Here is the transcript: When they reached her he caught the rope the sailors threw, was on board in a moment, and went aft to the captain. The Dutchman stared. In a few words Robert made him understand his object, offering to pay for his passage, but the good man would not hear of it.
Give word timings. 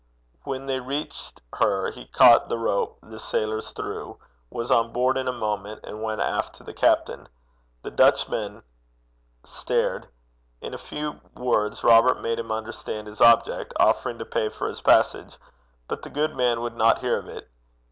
When 0.45 0.65
they 0.65 0.79
reached 0.79 1.41
her 1.57 1.91
he 1.91 2.07
caught 2.07 2.49
the 2.49 2.57
rope 2.57 2.97
the 3.03 3.19
sailors 3.19 3.71
threw, 3.71 4.17
was 4.49 4.71
on 4.71 4.91
board 4.91 5.15
in 5.15 5.27
a 5.27 5.31
moment, 5.31 5.81
and 5.83 6.01
went 6.01 6.21
aft 6.21 6.55
to 6.55 6.63
the 6.63 6.73
captain. 6.73 7.29
The 7.83 7.91
Dutchman 7.91 8.63
stared. 9.43 10.07
In 10.59 10.73
a 10.73 10.79
few 10.79 11.21
words 11.35 11.83
Robert 11.83 12.19
made 12.19 12.39
him 12.39 12.51
understand 12.51 13.05
his 13.05 13.21
object, 13.21 13.75
offering 13.79 14.17
to 14.17 14.25
pay 14.25 14.49
for 14.49 14.67
his 14.67 14.81
passage, 14.81 15.37
but 15.87 16.01
the 16.01 16.09
good 16.09 16.35
man 16.35 16.61
would 16.61 16.75
not 16.75 17.01
hear 17.01 17.19
of 17.19 17.27
it. 17.27 17.47